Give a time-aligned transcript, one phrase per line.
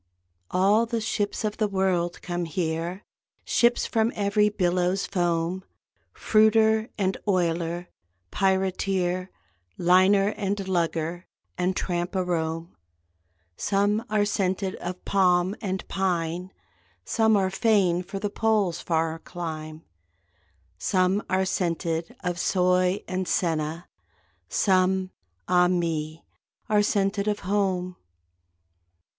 [0.49, 3.03] All the ships of the world come here,
[3.45, 5.63] Ships from every billow's foam;
[6.11, 7.87] Fruiter and oiler,
[8.31, 9.29] pirateer,
[9.77, 12.75] Liner and lugger and tramp a roam.
[13.55, 16.51] Some are scented of palm and pine,
[17.05, 19.83] (Some are fain for the Pole's far clime).
[20.79, 23.87] Some are scented of soy and senna,
[24.49, 25.11] Some
[25.47, 26.23] ah me!
[26.67, 27.97] are scented of home.